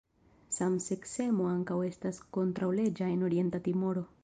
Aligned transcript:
Samseksemo 0.53 1.45
ankaŭ 1.51 1.77
estas 1.89 2.23
kontraŭleĝa 2.39 3.13
en 3.17 3.25
Orienta 3.31 3.63
Timoro. 3.71 4.07